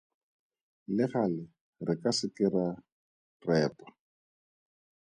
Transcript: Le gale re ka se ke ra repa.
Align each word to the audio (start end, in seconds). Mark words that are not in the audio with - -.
Le 0.95 1.05
gale 1.11 1.41
re 1.87 1.93
ka 2.01 2.11
se 2.17 2.27
ke 2.35 2.45
ra 2.53 2.65
repa. 3.45 3.85